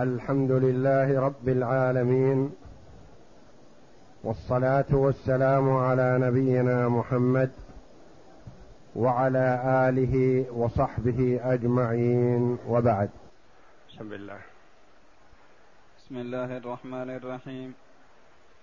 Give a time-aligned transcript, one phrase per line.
[0.00, 2.52] الحمد لله رب العالمين
[4.24, 7.50] والصلاة والسلام على نبينا محمد
[8.96, 9.46] وعلى
[9.88, 13.10] آله وصحبه أجمعين وبعد.
[13.88, 14.40] بسم الله.
[15.98, 17.74] بسم الله الرحمن الرحيم.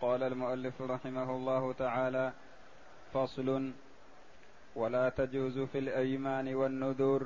[0.02, 2.32] قال المؤلف رحمه الله تعالى
[3.14, 3.71] فصل
[4.75, 7.21] ولا تجوز في الأيمان والنذور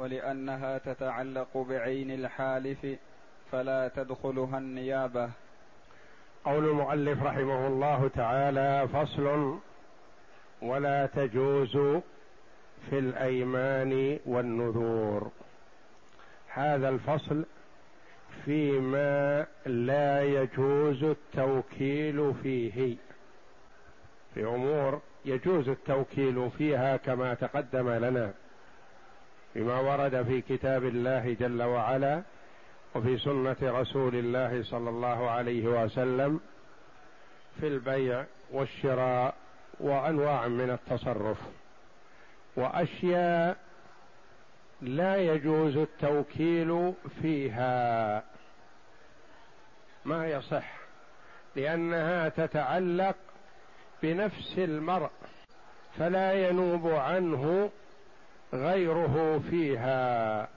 [0.00, 2.86] ولأنها تتعلق بعين الحالف
[3.52, 5.30] فلا تدخلها النيابة.
[6.44, 9.58] قول المؤلف رحمه الله تعالى فصل
[10.62, 11.76] ولا تجوز
[12.90, 15.30] في الأيمان والنذور.
[16.48, 17.44] هذا الفصل
[18.44, 22.96] فيما لا يجوز التوكيل فيه.
[24.34, 28.32] في أمور يجوز التوكيل فيها كما تقدم لنا.
[29.54, 32.22] بما ورد في كتاب الله جل وعلا
[32.94, 36.40] وفي سنة رسول الله صلى الله عليه وسلم
[37.60, 39.34] في البيع والشراء
[39.80, 41.38] وأنواع من التصرف.
[42.56, 43.56] وأشياء
[44.82, 48.22] لا يجوز التوكيل فيها.
[50.04, 50.80] ما يصح؟
[51.56, 53.16] لأنها تتعلق
[54.02, 55.10] بنفس المرء
[55.98, 57.70] فلا ينوب عنه
[58.52, 60.48] غيره فيها.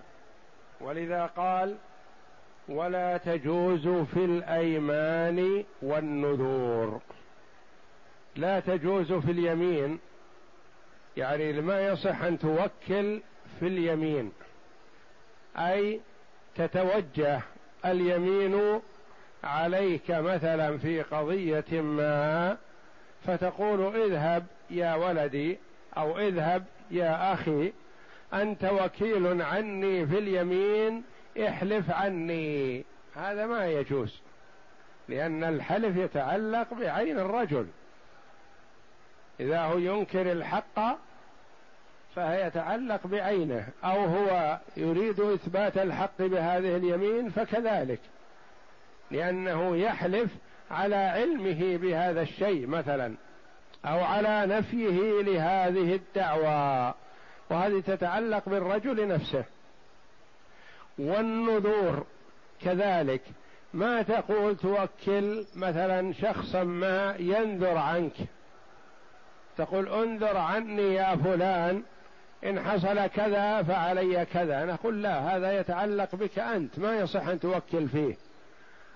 [0.81, 1.75] ولذا قال
[2.69, 7.01] ولا تجوز في الأيمان والنذور.
[8.35, 9.99] لا تجوز في اليمين.
[11.17, 13.21] يعني ما يصح أن توكل
[13.59, 14.31] في اليمين.
[15.57, 16.01] أي
[16.55, 17.41] تتوجه
[17.85, 18.81] اليمين
[19.43, 22.57] عليك مثلا في قضية ما
[23.27, 25.57] فتقول اذهب يا ولدي
[25.97, 27.73] أو اذهب يا أخي.
[28.33, 31.03] أنت وكيل عني في اليمين
[31.47, 32.85] احلف عني.
[33.15, 34.19] هذا ما يجوز
[35.07, 37.67] لأن الحلف يتعلق بعين الرجل.
[39.39, 40.97] إذا هو ينكر الحق
[42.15, 47.99] فهي يتعلق بعينه أو هو يريد إثبات الحق بهذه اليمين فكذلك.
[49.11, 50.31] لأنه يحلف
[50.71, 53.15] على علمه بهذا الشيء مثلا
[53.85, 56.93] أو على نفيه لهذه الدعوى.
[57.53, 59.43] وهذه تتعلق بالرجل نفسه.
[60.97, 62.05] والنذور
[62.61, 63.21] كذلك.
[63.73, 68.13] ما تقول توكل مثلا شخصا ما ينذر عنك.
[69.57, 71.83] تقول انذر عني يا فلان
[72.45, 74.65] إن حصل كذا فعلي كذا.
[74.65, 76.79] نقول لا هذا يتعلق بك أنت.
[76.79, 78.15] ما يصح أن توكل فيه.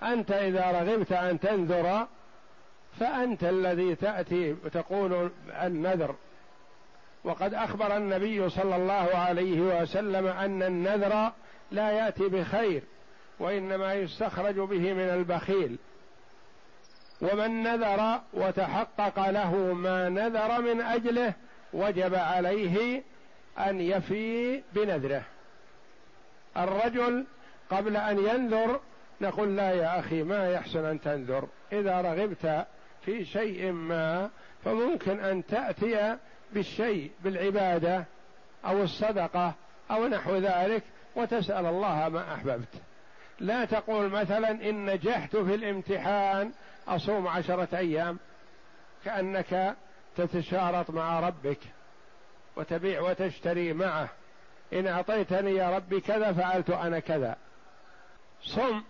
[0.02, 2.06] أنت إذا رغبت أن تنذر
[3.00, 5.30] فأنت الذي تأتي وتقول
[5.62, 6.14] النذر.
[7.28, 11.32] وقد أخبر النبي صلى الله عليه وسلم أن النذر
[11.70, 12.82] لا يأتي بخير
[13.38, 15.78] وإنما يستخرج به من البخيل.
[17.20, 21.32] ومن نذر وتحقق له ما نذر من أجله
[21.72, 23.02] وجب عليه
[23.58, 25.22] أن يفي بنذره.
[26.56, 27.26] الرجل
[27.70, 28.80] قبل أن ينذر
[29.20, 32.66] نقول لا يا أخي ما يحسن أن تنذر إذا رغبت
[33.04, 34.30] في شيء ما
[34.64, 36.16] فممكن أن تأتي
[36.52, 38.04] بالشيء بالعبادة
[38.64, 39.54] أو الصدقة
[39.90, 40.82] أو نحو ذلك
[41.16, 42.74] وتسأل الله ما أحببت.
[43.40, 46.52] لا تقول مثلا إن نجحت في الامتحان
[46.88, 48.18] أصوم عشرة أيام
[49.04, 49.76] كأنك
[50.16, 51.58] تتشارط مع ربك
[52.56, 54.08] وتبيع وتشتري معه.
[54.72, 57.36] إن أعطيتني يا ربي كذا فعلت أنا كذا.
[58.42, 58.82] صم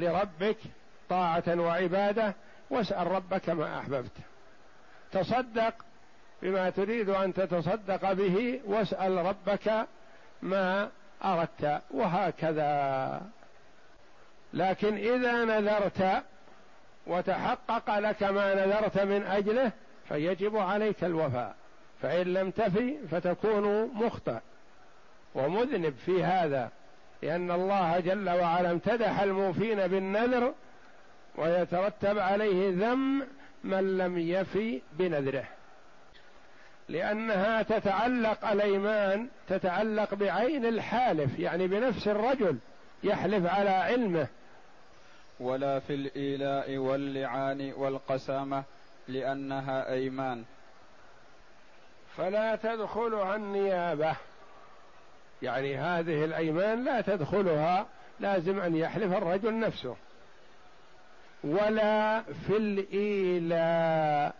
[0.00, 0.56] لربك
[1.08, 2.34] طاعة وعبادة
[2.70, 4.12] واسأل ربك ما أحببت.
[5.12, 5.74] تصدق
[6.42, 9.86] بما تريد أن تتصدق به واسأل ربك
[10.42, 10.88] ما
[11.24, 13.22] أردت وهكذا.
[14.54, 16.22] لكن إذا نذرت
[17.06, 19.72] وتحقق لك ما نذرت من أجله
[20.08, 21.54] فيجب عليك الوفاء
[22.02, 24.38] فإن لم تفي فتكون مخطئ.
[25.34, 26.70] ومذنب في هذا
[27.22, 30.54] لأن الله جل وعلا امتدح الموفين بالنذر
[31.36, 33.26] ويترتب عليه ذم
[33.64, 35.44] من لم يفي بنذره.
[36.88, 42.58] لأنها تتعلق الأيمان تتعلق بعين الحالف يعني بنفس الرجل
[43.04, 44.26] يحلف على علمه.
[45.40, 48.64] ولا في الإيلاء واللعان والقسامة
[49.08, 50.44] لأنها أيمان.
[52.16, 54.16] فلا تدخلها النيابة.
[55.42, 57.86] يعني هذه الأيمان لا تدخلها
[58.20, 59.96] لازم أن يحلف الرجل نفسه.
[61.44, 64.34] ولا في الإيلاء.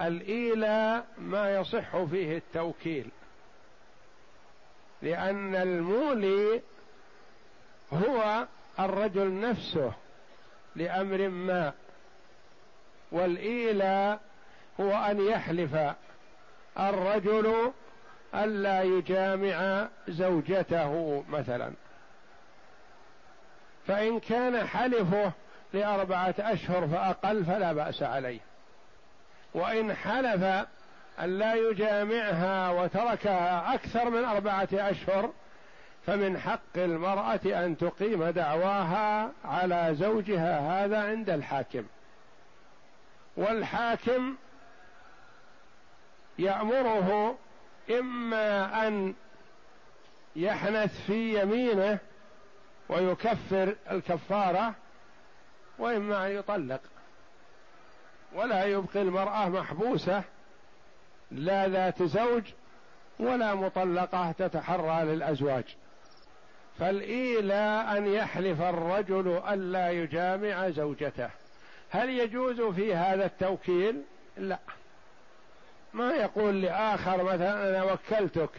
[0.00, 3.10] الإيلاء ما يصح فيه التوكيل
[5.02, 6.62] لأن المولي
[7.92, 8.46] هو
[8.80, 9.92] الرجل نفسه
[10.76, 11.72] لأمر ما
[13.12, 14.20] والايلاء
[14.80, 15.76] هو أن يحلف
[16.78, 17.72] الرجل
[18.34, 21.72] ألا يجامع زوجته مثلا.
[23.86, 25.32] فإن كان حلفه
[25.72, 28.40] لأربعة أشهر فأقل فلا بأس عليه.
[29.54, 30.66] وإن حلف
[31.20, 35.32] أن لا يجامعها وتركها أكثر من أربعة أشهر
[36.06, 41.84] فمن حق المرأة أن تقيم دعواها على زوجها هذا عند الحاكم.
[43.36, 44.36] والحاكم
[46.38, 47.38] يأمره
[47.90, 49.14] إما أن
[50.36, 51.98] يحنث في يمينه
[52.88, 54.74] ويكفر الكفارة
[55.78, 56.80] وإما أن يطلق.
[58.34, 60.22] ولا يبقي المرأة محبوسة
[61.30, 62.42] لا ذات زوج
[63.18, 65.64] ولا مطلقة تتحرى للأزواج.
[66.78, 71.30] فالإيلى أن يحلف الرجل ألا يجامع زوجته.
[71.90, 74.02] هل يجوز في هذا التوكيل؟
[74.36, 74.58] لا.
[75.92, 78.50] ما يقول لآخر مثلا أنا وكلتك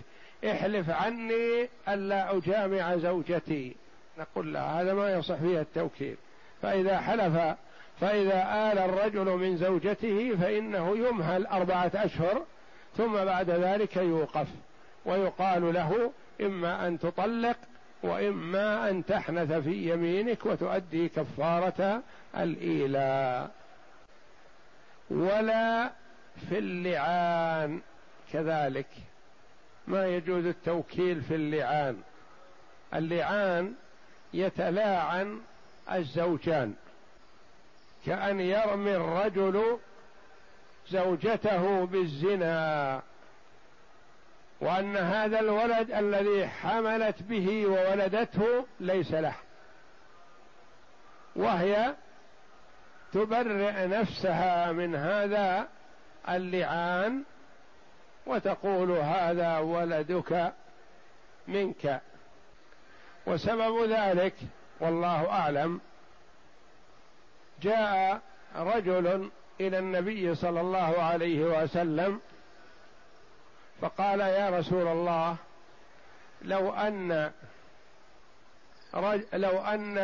[0.46, 3.76] احلف عني ألا أجامع زوجتي.
[4.18, 6.18] نقول لا هذا ما يصح فيه التوكيل.
[6.62, 7.56] فإذا حلف
[8.02, 12.46] فإذا آل الرجل من زوجته فإنه يمهل اربعه أشهر
[12.98, 14.48] ثم بعد ذلك يوقف
[15.06, 16.12] ويقال له
[16.42, 17.58] إما أن تطلق
[18.04, 22.02] وإما أن تحنث في يمينك وتؤدي كفارة
[22.38, 23.52] الإيلاء.
[25.10, 25.92] ولا
[26.50, 27.82] في اللعان
[28.34, 28.88] كذلك.
[29.88, 31.98] ما يجوز التوكيل في اللعان.
[32.94, 33.74] اللعان
[34.34, 35.40] يتلاعن
[35.92, 36.74] الزوجان.
[38.06, 39.78] كأن يرمي الرجل
[40.90, 43.02] زوجته بالزنا
[44.62, 49.36] وأن هذا الولد الذي حملت به وولدته ليس له.
[51.36, 51.94] وهي
[53.14, 55.68] تبرئ نفسها من هذا
[56.30, 57.24] اللعان
[58.26, 60.54] وتقول هذا ولدك
[61.48, 62.02] منك.
[63.26, 64.34] وسبب ذلك
[64.80, 65.82] والله أعلم
[67.62, 68.22] جاء
[68.56, 69.30] رجل
[69.62, 72.20] إلى النبي صلى الله عليه وسلم
[73.82, 75.36] فقال يا رسول الله
[76.42, 77.32] لو أن
[79.34, 79.98] لو أن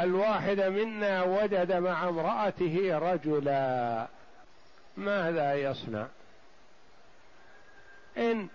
[0.00, 4.06] الواحد منا وجد مع امرأته رجلا
[4.96, 6.06] ماذا يصنع؟
[8.18, 8.48] إن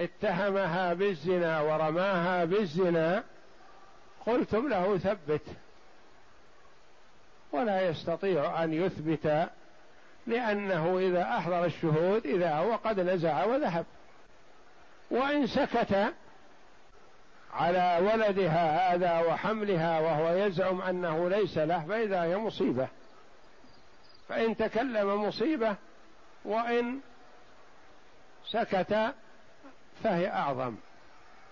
[0.00, 3.24] اتهمها بالزنا ورماها بالزنا
[4.26, 5.42] قلتم له ثبت.
[7.52, 9.48] ولا يستطيع أن يثبت
[10.26, 13.86] لأنه إذا أحضر الشهود إذا هو قد نزع وذهب.
[15.10, 16.12] وإن سكت
[17.54, 22.88] على ولدها هذا وحملها وهو يزعم أنه ليس له فإذا هي مصيبة.
[24.28, 25.76] فإن تكلم مصيبة
[26.44, 27.00] وإن
[28.50, 29.14] سكت
[30.04, 30.74] فهي أعظم.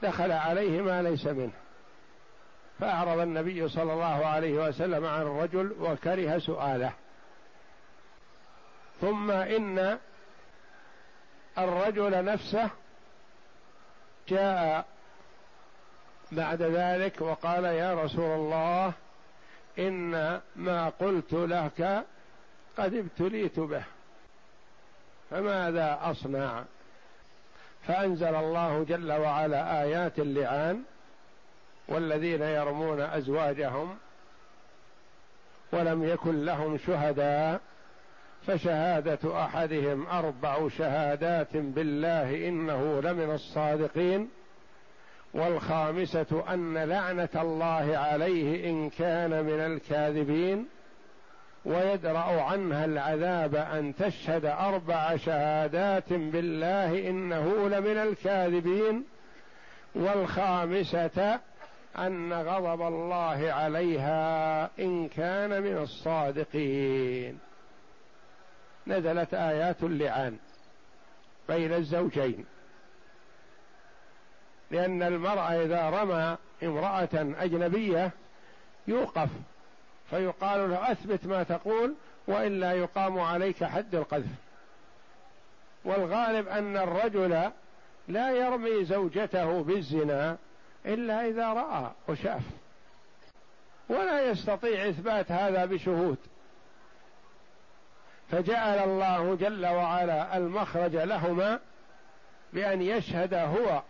[0.02, 1.61] دخل عليه ما ليس منه.
[2.82, 6.92] فأعرض النبي صلى الله عليه وسلم عن الرجل وكره سؤاله.
[9.00, 9.98] ثم إن
[11.58, 12.70] الرجل نفسه
[14.28, 14.84] جاء
[16.32, 18.92] بعد ذلك وقال يا رسول الله
[19.78, 22.04] إن ما قلت لك
[22.78, 23.84] قد ابتليت به.
[25.30, 26.64] فماذا أصنع؟
[27.86, 30.82] فأنزل الله جل وعلا آيات اللعان
[31.92, 33.96] والذين يرمون أزواجهم
[35.72, 37.60] ولم يكن لهم شهداء
[38.46, 44.28] فشهادة أحدهم أربع شهادات بالله إنه لمن الصادقين
[45.34, 50.66] والخامسة أن لعنة الله عليه إن كان من الكاذبين
[51.64, 59.04] ويدرأ عنها العذاب أن تشهد أربع شهادات بالله إنه لمن الكاذبين
[59.94, 61.40] والخامسة
[61.98, 67.38] أن غضب الله عليها إن كان من الصادقين.
[68.86, 70.36] نزلت آيات اللعان
[71.48, 72.44] بين الزوجين.
[74.70, 78.10] لأن المرء إذا رمى امرأة أجنبية
[78.88, 79.28] يوقف
[80.10, 81.94] فيقال له أثبت ما تقول
[82.26, 84.32] وإلا يقام عليك حد القذف.
[85.84, 87.50] والغالب أن الرجل
[88.08, 90.36] لا يرمي زوجته بالزنا
[90.86, 92.42] إلا إذا رأى وشاف.
[93.88, 96.18] ولا يستطيع إثبات هذا بشهود.
[98.30, 101.58] فجعل الله جل وعلا المخرج لهما
[102.52, 103.82] بأن يشهد هو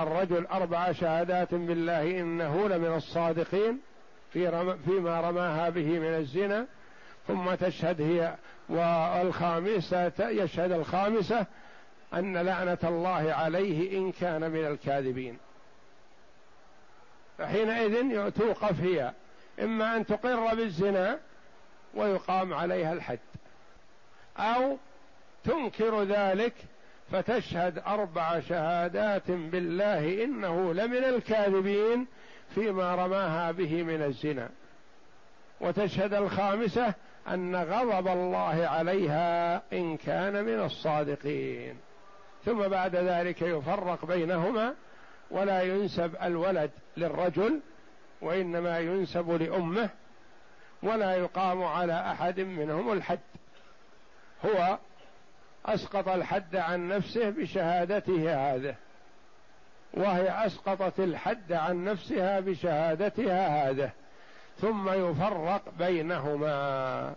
[0.00, 3.80] الرجل أربع شهادات بالله إنه لمن الصادقين
[4.32, 6.66] في رم فيما رماها به من الزنا.
[7.28, 8.34] ثم تشهد هي
[8.68, 11.46] والخامسة يشهد الخامسة
[12.14, 15.38] أن لعنة الله عليه إن كان من الكاذبين.
[17.38, 19.12] فحينئذ توقف هي.
[19.60, 21.18] إما أن تقر بالزنا
[21.94, 23.18] ويقام عليها الحد.
[24.38, 24.76] أو
[25.44, 26.54] تنكر ذلك
[27.12, 32.06] فتشهد أربع شهادات بالله إنه لمن الكاذبين
[32.54, 34.48] فيما رماها به من الزنا.
[35.60, 36.94] وتشهد الخامسة
[37.28, 41.76] أن غضب الله عليها إن كان من الصادقين.
[42.44, 44.74] ثم بعد ذلك يفرق بينهما
[45.30, 47.60] ولا ينسب الولد للرجل
[48.20, 49.88] وإنما ينسب لأمه
[50.82, 53.18] ولا يقام على أحد منهم الحد.
[54.44, 54.78] هو
[55.66, 58.74] أسقط الحد عن نفسه بشهادته هذه
[59.94, 63.90] وهي أسقطت الحد عن نفسها بشهادتها هذه
[64.60, 67.14] ثم يفرق بينهما.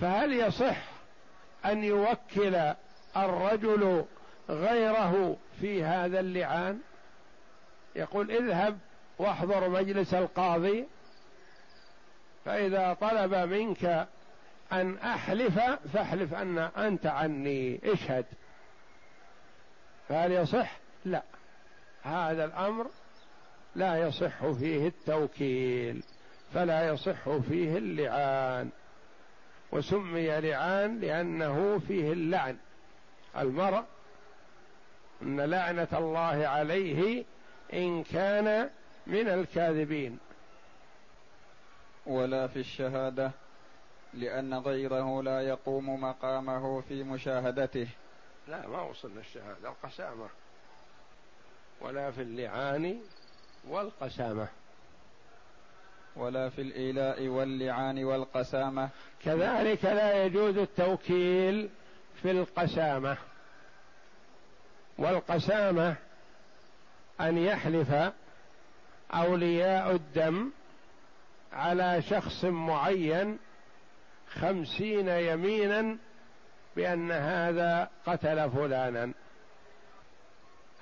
[0.00, 0.76] فهل يصح
[1.64, 2.74] أن يوكل
[3.16, 4.04] الرجل
[4.48, 6.80] غيره في هذا اللعان؟
[7.96, 8.78] يقول اذهب
[9.18, 10.84] واحضر مجلس القاضي
[12.44, 14.08] فإذا طلب منك
[14.72, 15.60] أن أحلف
[15.92, 18.24] فاحلف أن أنت عني اشهد.
[20.08, 21.22] فهل يصح؟ لا.
[22.02, 22.86] هذا الأمر
[23.76, 26.02] لا يصح فيه التوكيل
[26.54, 28.70] فلا يصح فيه اللعان.
[29.72, 32.56] وسمي لعان لأنه فيه اللعن.
[33.38, 33.84] المرء
[35.22, 37.24] أن لعنة الله عليه
[37.72, 38.70] إن كان
[39.06, 40.18] من الكاذبين.
[42.06, 43.30] ولا في الشهادة
[44.14, 47.88] لأن غيره لا يقوم مقامه في مشاهدته.
[48.48, 50.28] لا ما وصلنا الشهادة القسامة.
[51.80, 53.00] ولا في اللعان
[53.68, 54.48] والقسامة.
[56.16, 58.88] ولا في الإيلاء واللعان والقسامة.
[59.24, 61.70] كذلك لا يجوز التوكيل
[62.22, 63.16] في القسامة.
[64.98, 65.96] والقسامة
[67.20, 68.12] أن يحلف
[69.10, 70.50] أولياء الدم
[71.52, 73.38] على شخص معين
[74.28, 75.96] خمسين يمينا
[76.76, 79.12] بأن هذا قتل فلانا.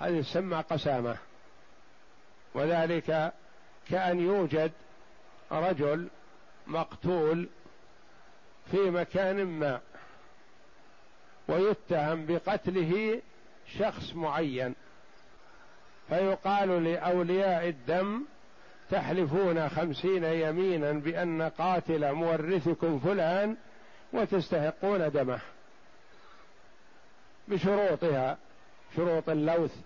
[0.00, 1.16] هذه تسمى قسامة.
[2.54, 3.33] وذلك
[3.90, 4.73] كأن يوجد
[5.52, 6.09] رجل
[6.66, 7.49] مقتول
[8.71, 9.81] في مكان ما
[11.49, 13.23] ويتهم بقتله
[13.79, 14.75] شخص معين
[16.09, 18.25] فيقال لأولياء الدم
[18.91, 23.57] تحلفون خمسين يمينا بأن قاتل مورثكم فلان
[24.12, 25.41] وتستحقون دمه.
[27.49, 28.38] بشروطها
[28.97, 29.76] شروط اللوث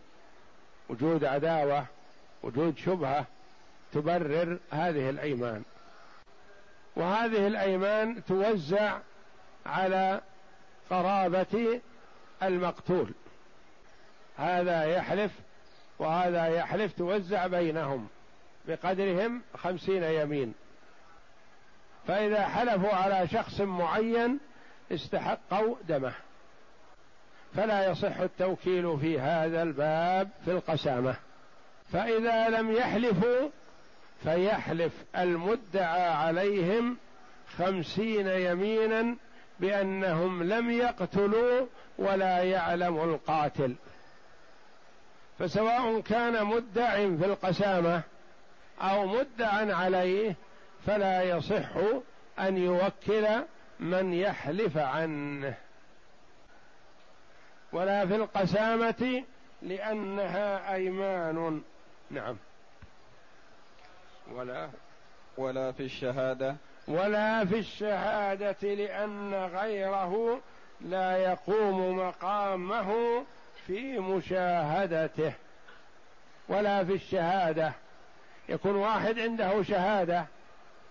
[0.88, 1.87] وجود عداوة
[2.43, 3.26] وجود شبهة
[3.93, 5.62] تبرر هذه الأيمان.
[6.97, 8.99] وهذه الأيمان توزع
[9.66, 10.21] على
[10.90, 11.81] قرابة
[12.43, 13.12] المقتول.
[14.37, 15.33] هذا يحلف
[15.99, 18.09] وهذا يحلف توزع بينهم
[18.69, 20.55] بقدرهم خمسين يمين.
[22.07, 24.38] فإذا حلفوا على شخص معين
[24.93, 26.12] استحقوا دمه.
[27.57, 31.16] فلا يصح التوكيل في هذا الباب في القسامة.
[31.93, 33.49] فإذا لم يحلفوا
[34.23, 36.97] فيحلف المدعى عليهم
[37.59, 39.16] خمسين يمينا
[39.61, 41.66] بأنهم لم يقتلوا
[41.99, 43.75] ولا يعلم القاتل.
[45.38, 48.02] فسواء كان مدع في القسامة
[48.81, 50.35] أو مدعا عليه
[50.87, 51.76] فلا يصح
[52.38, 53.26] أن يوكل
[53.81, 55.55] من يحلف عنه.
[57.73, 59.25] ولا في القسامة
[59.62, 61.62] لأنها أيمان.
[62.11, 62.37] نعم.
[64.33, 64.71] ولا
[65.37, 66.57] ولا في الشهادة.
[66.88, 70.40] ولا في الشهادة لأن غيره
[70.81, 73.25] لا يقوم مقامه
[73.67, 75.33] في مشاهدته
[76.49, 77.73] ولا في الشهادة.
[78.49, 80.27] يكون واحد عنده شهادة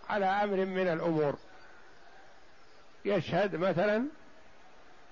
[0.09, 1.35] على أمر من الأمور.
[3.05, 4.05] يشهد مثلا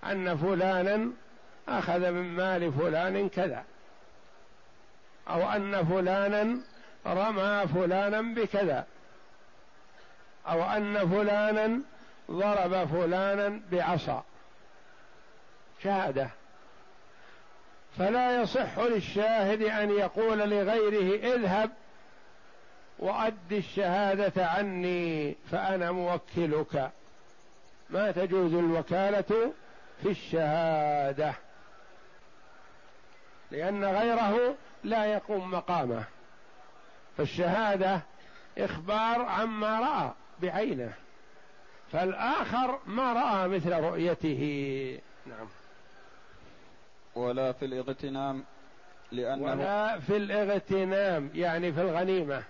[0.03, 1.11] أن فلانا
[1.67, 3.63] أخذ من مال فلان كذا.
[5.29, 6.59] أو أن فلانا
[7.05, 8.85] رمى فلانا بكذا.
[10.47, 11.81] أو أن فلانا
[12.31, 14.23] ضرب فلانا بعصا.
[15.83, 16.29] شهادة.
[17.97, 21.71] فلا يصح للشاهد أن يقول لغيره اذهب
[22.99, 26.91] وأد الشهادة عني فأنا موكلك.
[27.89, 29.53] ما تجوز الوكالة
[30.01, 31.33] في الشهادة.
[33.51, 36.03] لأن غيره لا يقوم مقامه.
[37.17, 38.01] فالشهادة
[38.57, 40.93] إخبار عما رأى بعينه.
[41.91, 44.99] فالآخر ما رأى مثل رؤيته.
[45.25, 45.47] نعم.
[47.15, 48.43] ولا في الاغتنام
[49.11, 52.43] لأنه ولا في الاغتنام يعني في الغنيمة.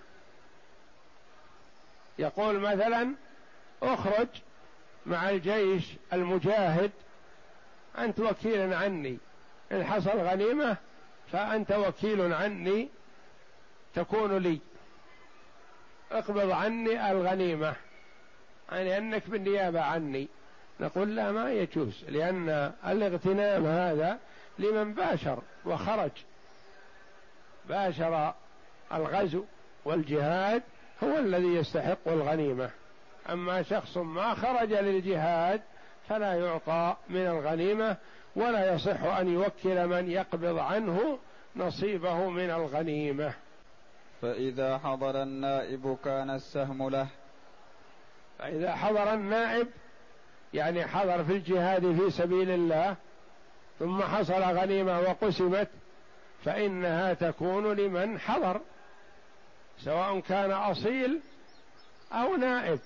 [2.18, 3.14] يقول مثلا
[3.82, 4.28] اخرج
[5.06, 6.90] مع الجيش المجاهد
[7.98, 9.18] أنت وكيل عني.
[9.72, 10.76] إن حصل غنيمة
[11.32, 12.88] فأنت وكيل عني
[13.94, 14.58] تكون لي.
[16.12, 17.74] اقبض عني الغنيمة
[18.72, 20.28] يعني أنك بالنيابة عني.
[20.80, 24.18] نقول لا ما يجوز لأن الاغتنام هذا
[24.58, 26.10] لمن باشر وخرج.
[27.68, 28.34] باشر
[28.92, 29.44] الغزو
[29.84, 30.62] والجهاد
[31.04, 32.70] هو الذي يستحق الغنيمة.
[33.30, 35.62] أما شخص ما خرج للجهاد
[36.08, 37.96] فلا يعطى من الغنيمة
[38.36, 41.18] ولا يصح أن يوكل من يقبض عنه
[41.56, 43.32] نصيبه من الغنيمة.
[44.22, 47.06] فإذا حضر النائب كان السهم له.
[48.38, 49.68] فإذا حضر النائب
[50.54, 52.96] يعني حضر في الجهاد في سبيل الله
[53.78, 55.68] ثم حصل غنيمة وقسمت
[56.44, 58.60] فإنها تكون لمن حضر
[59.78, 61.20] سواء كان أصيل
[62.12, 62.80] أو نائب.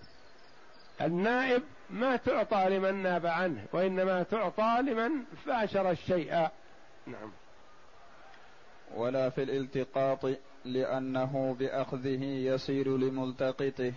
[1.00, 5.10] النائب ما تعطى لمن ناب عنه وإنما تعطى لمن
[5.46, 6.48] باشر الشيء.
[7.06, 7.32] نعم.
[8.94, 10.26] ولا في الالتقاط
[10.64, 13.92] لأنه بأخذه يصير لملتقطه.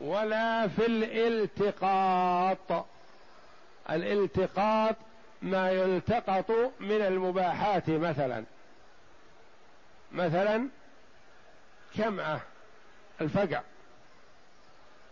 [0.00, 2.86] ولا في الالتقاط.
[3.90, 4.96] الالتقاط
[5.44, 8.44] ما يلتقط من المباحات مثلا.
[10.12, 10.68] مثلا
[11.96, 12.40] كمعة
[13.20, 13.60] الفقع.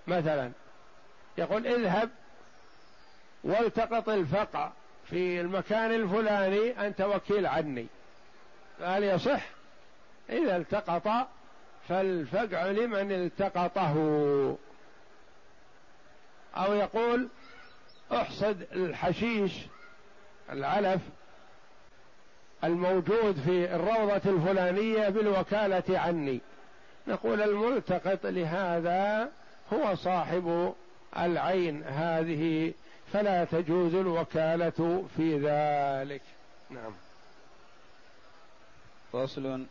[0.06, 0.52] مثلا
[1.38, 2.10] يقول اذهب
[3.44, 4.70] والتقط الفقع
[5.10, 7.86] في المكان الفلاني أنت وكيل عني.
[8.80, 9.42] هل يصح؟
[10.30, 11.28] إذا التقط
[11.88, 13.96] فالفقع لمن التقطه.
[16.56, 17.28] أو يقول
[18.12, 19.52] احصد الحشيش
[20.52, 21.00] العلف
[22.64, 26.40] الموجود في الروضة الفلانية بالوكالة عني.
[27.08, 29.28] نقول الملتقط لهذا
[29.72, 30.74] هو صاحب
[31.18, 32.72] العين هذه
[33.12, 36.22] فلا تجوز الوكالة في ذلك.
[36.70, 36.92] نعم.
[39.12, 39.64] فصل.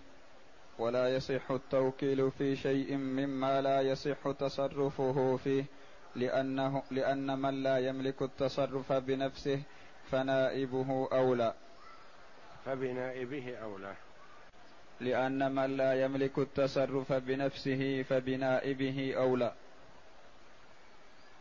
[0.79, 5.65] ولا يصح التوكيل في شيء مما لا يصح تصرفه فيه
[6.15, 9.61] لأنه لأن من لا يملك التصرف بنفسه
[10.11, 11.53] فنائبه أولى.
[12.65, 13.93] فبنائبه أولى.
[14.99, 19.53] لأن من لا يملك التصرف بنفسه فبنائبه أولى.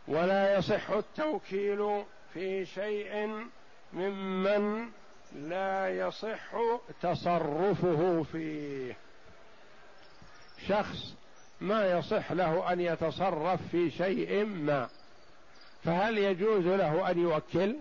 [0.07, 2.03] ولا يصح التوكيل
[2.33, 3.45] في شيء
[3.93, 4.89] ممن
[5.35, 6.55] لا يصح
[7.01, 8.95] تصرفه فيه.
[10.67, 11.15] شخص
[11.61, 14.89] ما يصح له أن يتصرف في شيء ما
[15.83, 17.75] فهل يجوز له أن يوكل؟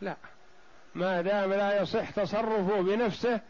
[0.00, 0.16] لا.
[0.94, 3.40] ما دام لا يصح تصرفه بنفسه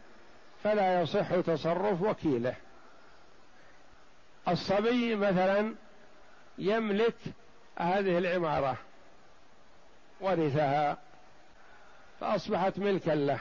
[0.63, 2.55] فلا يصح تصرف وكيله.
[4.47, 5.75] الصبي مثلا
[6.57, 7.15] يملك
[7.77, 8.77] هذه العمارة
[10.21, 10.97] ورثها
[12.19, 13.39] فأصبحت ملكا له.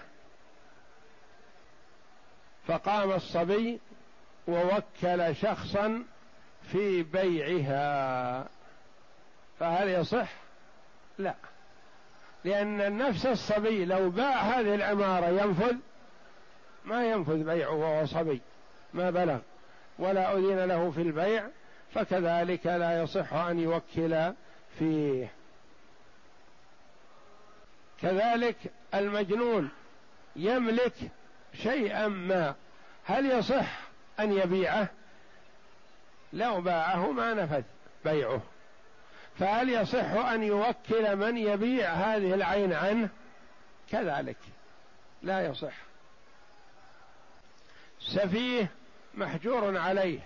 [2.66, 3.80] فقام الصبي
[4.48, 6.04] ووكل شخصا
[6.72, 8.48] في بيعها.
[9.58, 10.32] فهل يصح؟
[11.18, 11.34] لا.
[12.46, 15.76] لأن نفس الصبي لو باع هذه العمارة ينفذ
[16.84, 18.40] ما ينفذ بيعه وهو صبي
[18.94, 19.38] ما بلغ
[19.98, 21.46] ولا أذن له في البيع
[21.94, 24.32] فكذلك لا يصح أن يوكل
[24.78, 25.32] فيه.
[28.02, 28.56] كذلك
[28.94, 29.70] المجنون
[30.36, 30.94] يملك
[31.62, 32.54] شيئا ما.
[33.04, 33.78] هل يصح
[34.20, 34.88] أن يبيعه؟
[36.32, 37.62] لو باعه ما نفذ
[38.04, 38.42] بيعه.
[39.38, 43.08] فهل يصح أن يوكل من يبيع هذه العين عنه؟
[43.90, 44.36] كذلك.
[45.22, 45.74] لا يصح.
[48.00, 48.70] سفيه
[49.14, 50.20] محجور عليه.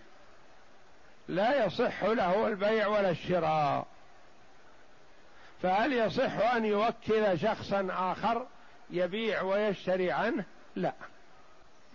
[1.29, 3.87] لا يصح له البيع ولا الشراء.
[5.63, 8.47] فهل يصح أن يوكل شخصا آخر
[8.91, 10.45] يبيع ويشتري عنه؟
[10.77, 10.93] لا.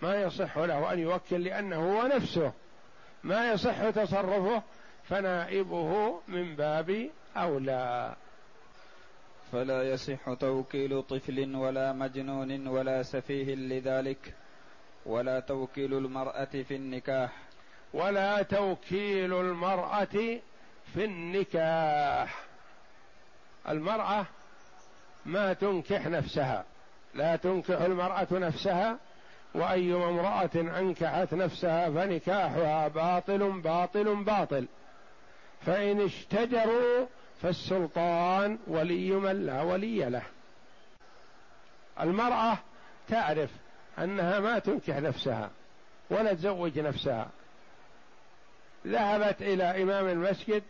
[0.02, 2.52] ما يصح له أن يوكل لأنه هو نفسه.
[3.24, 4.62] ما يصح تصرفه
[5.08, 8.16] فنائبه من باب أولى.
[9.52, 14.34] فلا يصح توكيل طفل ولا مجنون ولا سفيه لذلك
[15.06, 17.32] ولا توكيل المرأة في النكاح.
[17.94, 20.40] ولا توكيل المرأة
[20.94, 22.44] في النكاح.
[23.68, 24.26] المرأة
[25.26, 26.64] ما تنكح نفسها
[27.14, 28.98] لا تنكح المرأة نفسها
[29.54, 34.66] وأيما امرأة أنكحت نفسها فنكاحها باطل باطل باطل.
[35.66, 37.06] فإن اشتجروا
[37.42, 40.22] فالسلطان ولي من لا ولي له.
[42.00, 42.58] المرأة
[43.08, 43.50] تعرف
[43.98, 45.50] أنها ما تنكح نفسها
[46.10, 47.28] ولا تزوج نفسها.
[48.86, 50.62] ذهبت إلى إمام المسجد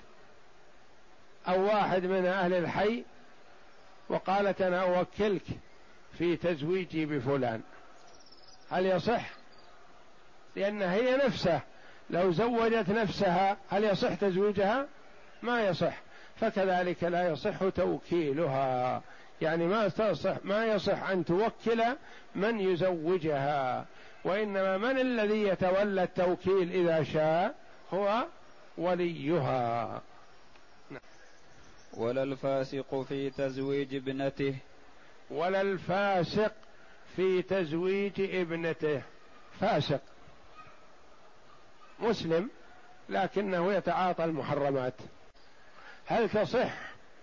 [1.49, 3.05] أو واحد من أهل الحي
[4.09, 5.42] وقالت أنا أوكلك
[6.18, 7.62] في تزويجي بفلان.
[8.70, 9.31] هل يصح؟
[10.57, 11.61] لأن هي نفسه
[12.11, 14.87] لو زوجت نفسها هل يصح تزويجها؟
[15.42, 16.03] ما يصح.
[16.37, 19.03] فكذلك لا يصح توكيلها.
[19.42, 21.83] يعني ما تصح ما يصح أن توكل
[22.35, 23.87] من يزوجها.
[24.25, 27.55] وإنما من الذي يتولى التوكيل إذا شاء
[27.95, 28.27] هو
[28.79, 30.03] وليها.
[31.95, 34.55] ولا الفاسق في تزويج ابنته.
[35.31, 36.53] ولا الفاسق
[37.16, 39.03] في تزويج ابنته.
[39.61, 40.01] فاسق.
[41.98, 42.50] مسلم
[43.09, 44.94] لكنه يتعاطى المحرمات.
[46.06, 46.72] هل تصح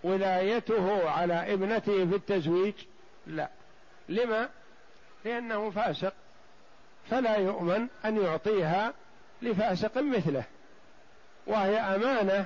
[0.04, 2.74] ولايته على ابنته في التزويج؟
[3.28, 3.50] لا.
[4.10, 4.50] لما؟
[5.26, 6.14] لأنه فاسق
[7.10, 8.94] فلا يؤمن أن يعطيها
[9.42, 10.44] لفاسق مثله
[11.48, 12.46] وهي أمانة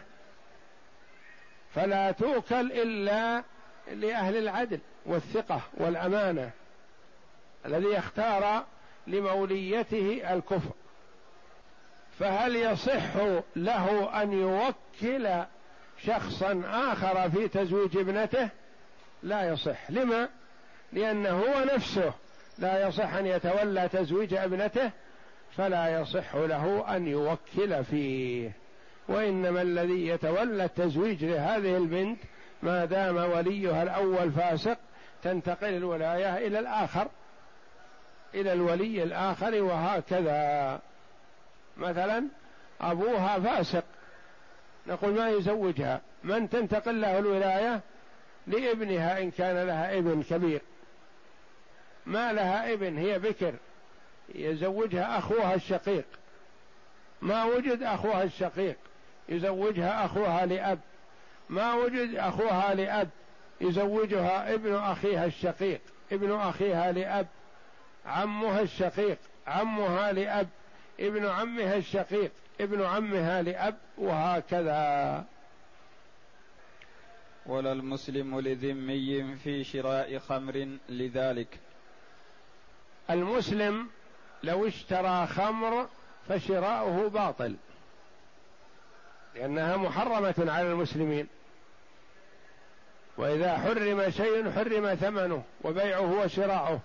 [1.75, 3.43] فلا توكل إلا
[3.91, 6.51] لأهل العدل والثقة والأمانة
[7.65, 8.65] الذي اختار
[9.07, 10.71] لموليته الكفر.
[12.19, 13.15] فهل يصح
[13.55, 15.29] له أن يوكل
[16.05, 18.49] شخصا آخر في تزويج ابنته؟
[19.23, 19.91] لا يصح.
[19.91, 20.29] لما؟
[20.93, 22.13] لأنه هو نفسه
[22.57, 24.91] لا يصح أن يتولى تزويج ابنته
[25.57, 28.51] فلا يصح له أن يوكل فيه.
[29.07, 32.19] وإنما الذي يتولى التزويج لهذه البنت
[32.63, 34.77] ما دام وليها الأول فاسق
[35.23, 37.07] تنتقل الولاية إلى الآخر
[38.33, 40.79] إلى الولي الآخر وهكذا.
[41.77, 42.27] مثلا
[42.81, 43.83] أبوها فاسق.
[44.87, 47.81] نقول ما يزوجها؟ من تنتقل له الولاية؟
[48.47, 50.61] لابنها إن كان لها ابن كبير.
[52.05, 53.53] ما لها ابن هي بكر.
[54.35, 56.05] يزوجها أخوها الشقيق.
[57.21, 58.75] ما وجد أخوها الشقيق
[59.29, 60.79] يزوجها أخوها لأب.
[61.49, 63.09] ما وجد أخوها لأب
[63.61, 65.81] يزوجها ابن أخيها الشقيق.
[66.11, 67.27] ابن أخيها لأب
[68.05, 70.47] عمها الشقيق عمها لأب.
[70.99, 72.31] ابن عمها الشقيق
[72.61, 75.25] ابن عمها لأب وهكذا.
[77.45, 81.59] ولا المسلم لذمي في شراء خمر لذلك.
[83.09, 83.89] المسلم
[84.43, 85.87] لو اشترى خمر
[86.29, 87.55] فشراؤه باطل
[89.35, 91.27] لأنها محرمة على المسلمين.
[93.17, 96.79] وإذا حرم شيء حرم ثمنه وبيعه وشراؤه.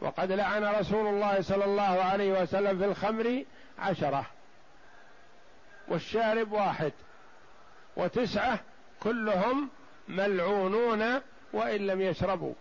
[0.00, 3.44] وقد لعن رسول الله صلى الله عليه وسلم في الخمر
[3.78, 4.26] عشرة
[5.88, 6.92] والشارب واحد
[7.96, 8.58] وتسعة
[9.00, 9.68] كلهم
[10.08, 11.20] ملعونون
[11.52, 12.54] وإن لم يشربوا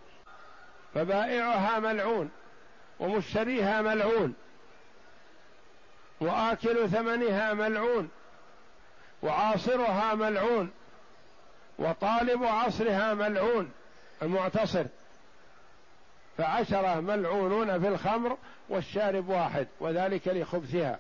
[0.94, 2.30] فبائعها ملعون
[3.00, 4.34] ومشتريها ملعون
[6.22, 8.10] وآكل ثمنها ملعون
[9.22, 10.72] وعاصرها ملعون
[11.80, 13.72] وطالب عصرها ملعون
[14.22, 14.86] المعتصر
[16.40, 18.38] فعشرة ملعونون في الخمر
[18.70, 21.00] والشارب واحد وذلك لخبثها.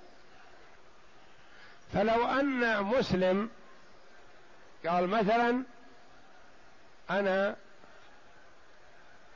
[1.93, 3.49] فلو أن مسلم
[4.87, 5.63] قال مثلا
[7.09, 7.55] أنا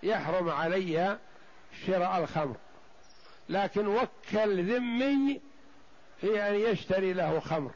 [0.03, 1.17] يحرم علي
[1.85, 2.55] شراء الخمر
[3.49, 5.41] لكن وكل ذمي
[6.21, 7.71] في أن يشتري له خمر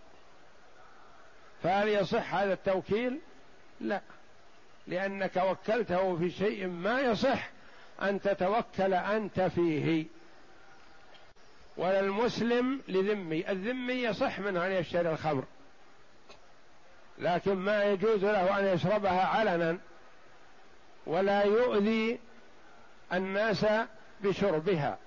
[1.64, 3.20] فهل يصح هذا التوكيل؟
[3.82, 4.02] لا
[4.88, 7.57] لأنك وكلته في شيء ما يصح.
[8.02, 10.06] أن تتوكل أنت فيه.
[11.78, 13.50] ولا المسلم لذمي.
[13.50, 15.44] الذمي يصح منه أن يشتري الخمر.
[17.18, 19.78] لكن ما يجوز له أن يشربها علنا.
[21.06, 22.20] ولا يؤذي
[23.14, 23.66] الناس
[24.22, 24.98] بشربها.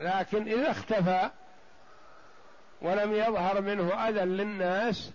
[0.00, 1.30] لكن إذا اختفى
[2.82, 5.10] ولم يظهر منه أذى للناس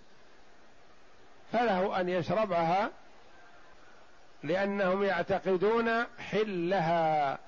[1.52, 2.90] فله أن يشربها
[4.44, 7.40] لأنهم يعتقدون حلها.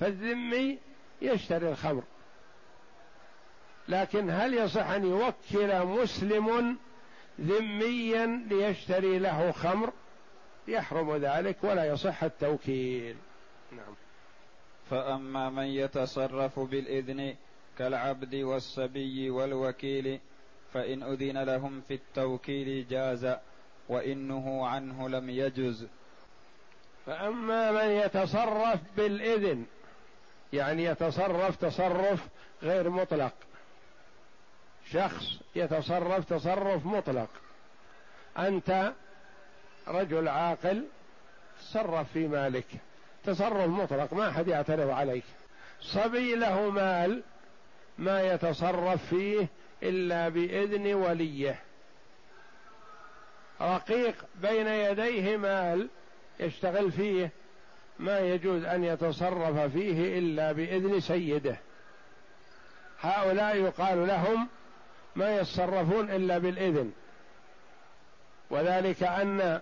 [0.00, 0.78] فالذمي
[1.22, 2.02] يشتري الخمر.
[3.88, 6.76] لكن هل يصح أن يوكل مسلم
[7.40, 9.92] ذميا ليشتري له خمر؟
[10.68, 13.16] يحرم ذلك ولا يصح التوكيل.
[13.72, 13.94] نعم.
[14.90, 17.36] فأما من يتصرف بالإذن
[17.78, 20.20] كالعبد والصبي والوكيل
[20.72, 23.36] فإن أذن لهم في التوكيل جاز.
[23.88, 25.86] وإنه عنه لم يجز.
[27.06, 29.66] فأما من يتصرف بالإذن
[30.52, 32.26] يعني يتصرف تصرف
[32.62, 33.32] غير مطلق.
[34.90, 35.24] شخص
[35.56, 37.28] يتصرف تصرف مطلق.
[38.38, 38.92] أنت
[39.88, 40.84] رجل عاقل
[41.60, 42.66] تصرف في مالك.
[43.24, 45.24] تصرف مطلق ما أحد يعترض عليك.
[45.80, 47.22] صبي له مال
[47.98, 49.46] ما يتصرف فيه
[49.82, 51.60] إلا بإذن وليه.
[53.62, 55.88] رقيق بين يديه مال
[56.40, 57.30] يشتغل فيه
[57.98, 61.56] ما يجوز أن يتصرف فيه إلا بإذن سيده.
[63.00, 64.48] هؤلاء يقال لهم
[65.16, 66.92] ما يتصرفون إلا بالإذن.
[68.50, 69.60] وذلك أن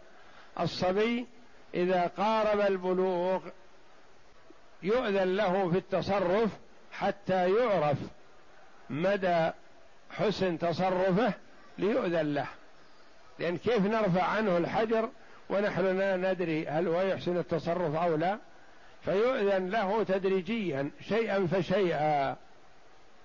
[0.61, 1.27] الصبي
[1.75, 3.41] إذا قارب البلوغ
[4.83, 6.51] يؤذن له في التصرف
[6.93, 7.99] حتى يعرف
[8.91, 9.51] مدى
[10.11, 11.33] حسن تصرفه
[11.79, 12.47] ليؤذن له.
[13.41, 15.09] لأن كيف نرفع عنه الحجر
[15.51, 18.39] ونحن لا ندري هل هو يحسن التصرف أو لا.
[19.05, 22.37] فيؤذن له تدريجيا شيئا فشيئا.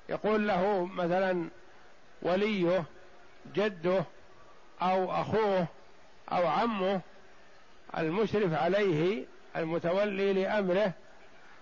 [0.09, 1.49] يقول له مثلا
[2.21, 2.83] وليه
[3.55, 4.03] جده
[4.81, 5.67] أو أخوه
[6.31, 7.01] أو عمه
[7.97, 9.25] المشرف عليه
[9.55, 10.91] المتولي لأمره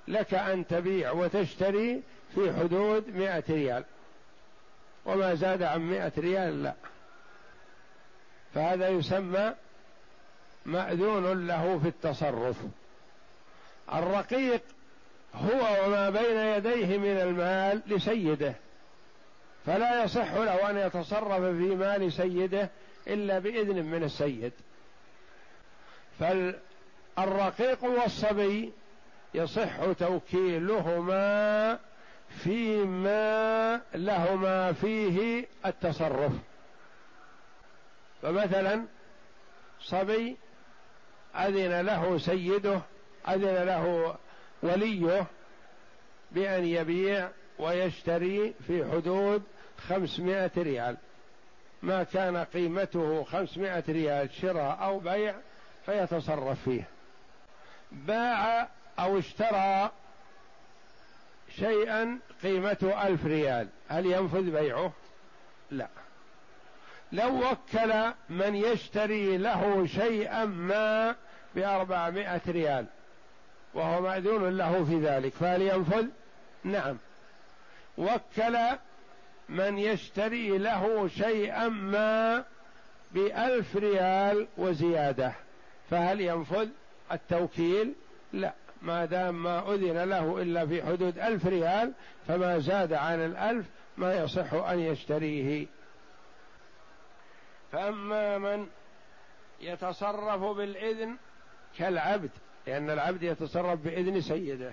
[0.07, 2.01] لك أن تبيع وتشتري
[2.35, 3.83] في حدود مئة ريال.
[5.05, 6.73] وما زاد عن مئة ريال لا.
[8.53, 9.53] فهذا يسمى
[10.65, 12.55] مأذون له في التصرف.
[13.93, 14.61] الرقيق
[15.35, 18.53] هو وما بين يديه من المال لسيده
[19.65, 22.69] فلا يصح له أن يتصرف في مال سيده
[23.07, 24.51] إلا بإذن من السيد.
[26.19, 28.71] فالرقيق والصبي
[29.33, 31.79] يصح توكيلهما
[32.43, 36.31] فيما لهما فيه التصرف.
[38.23, 38.85] فمثلا
[39.81, 40.37] صبي
[41.35, 42.81] أذن له سيده
[43.27, 44.15] أذن له
[44.63, 45.25] وليه
[46.31, 49.43] بأن يبيع ويشتري في حدود
[49.87, 50.97] خمسمائة ريال.
[51.81, 55.35] ما كان قيمته خمسمائة ريال شراء أو بيع
[55.85, 56.87] فيتصرف فيه.
[57.91, 58.67] باع
[58.99, 59.91] أو اشترى
[61.55, 63.67] شيئا قيمته ألف ريال.
[63.87, 64.93] هل ينفذ بيعه؟
[65.71, 65.87] لا.
[67.13, 67.93] لو وكل
[68.29, 71.15] من يشتري له شيئا ما
[71.55, 72.85] بأربعمائة ريال
[73.73, 76.05] وهو مأذون له في ذلك فهل ينفذ؟
[76.63, 76.97] نعم.
[77.97, 78.57] وكل
[79.49, 82.43] من يشتري له شيئا ما
[83.11, 85.33] بألف ريال وزيادة
[85.89, 86.67] فهل ينفذ؟
[87.11, 87.93] التوكيل؟
[88.33, 88.53] لا.
[88.81, 91.91] ما دام ما أذن له إلا في حدود ألف ريال
[92.27, 93.65] فما زاد عن الألف
[93.97, 95.67] ما يصح أن يشتريه.
[97.73, 98.67] فأما من
[99.61, 101.17] يتصرف بالإذن
[101.77, 102.31] كالعبد
[102.67, 104.71] لأن العبد يتصرف بإذن سيده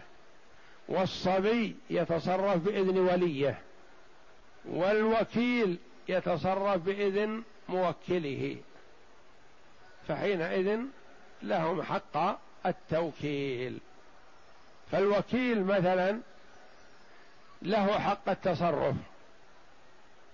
[0.88, 3.58] والصبي يتصرف بإذن وليه
[4.64, 8.56] والوكيل يتصرف بإذن موكله
[10.08, 10.80] فحينئذ
[11.42, 13.78] لهم حق التوكيل.
[14.92, 16.20] فالوكيل مثلا
[17.62, 18.94] له حق التصرف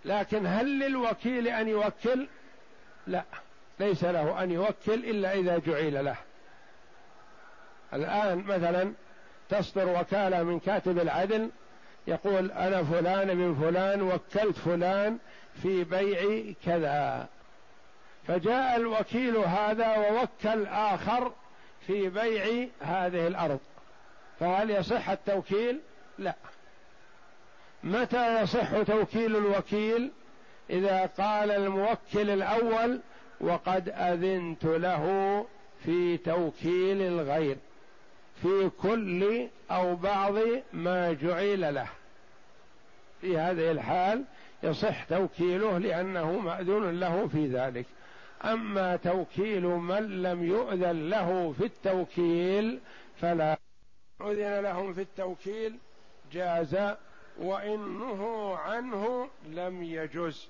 [0.04, 2.28] لكن هل للوكيل أن يوكل؟
[3.06, 3.24] لا.
[3.80, 6.16] ليس له أن يوكل إلا إذا جعل له.
[7.92, 8.92] الآن مثلا
[9.48, 11.50] تصدر وكالة من كاتب العدل
[12.06, 15.18] يقول أنا فلان من فلان وكلت فلان
[15.62, 17.26] في بيع كذا.
[18.26, 21.32] فجاء الوكيل هذا ووكل آخر
[21.86, 23.60] في بيع هذه الأرض.
[24.40, 25.80] فهل يصح التوكيل؟
[26.18, 26.34] لا.
[27.84, 30.10] متى يصح توكيل الوكيل؟
[30.70, 33.00] إذا قال الموكل الأول
[33.40, 35.46] وقد أذنت له
[35.84, 37.56] في توكيل الغير
[38.42, 40.34] في كل أو بعض
[40.72, 41.88] ما جعل له.
[43.20, 44.24] في هذه الحال
[44.62, 47.86] يصح توكيله لأنه مأذون له في ذلك.
[48.44, 52.80] أما توكيل من لم يؤذن له في التوكيل
[53.20, 53.58] فلا
[54.20, 55.78] أذن لهم في التوكيل
[56.32, 56.76] جاز
[57.38, 60.48] وإنه عنه لم يجز.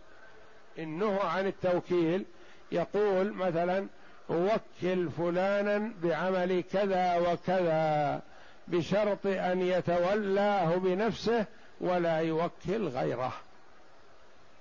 [0.79, 2.25] إنه عن التوكيل
[2.73, 3.87] يقول مثلا
[4.29, 8.23] وكل فلانا بعمل كذا وكذا
[8.69, 11.47] بشرط أن يتولاه بنفسه
[11.81, 13.33] ولا يوكل غيره.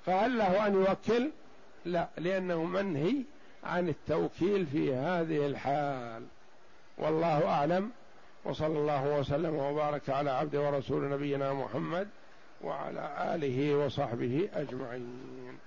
[0.05, 1.31] فهل له أن يوكل؟
[1.85, 3.15] لا لأنه منهي
[3.63, 6.23] عن التوكيل في هذه الحال.
[6.97, 7.91] والله أعلم.
[8.45, 12.07] وصلى الله وسلم وبارك على عبد ورسول نبينا محمد
[12.61, 15.59] وعلى آله وصحبه أجمعين.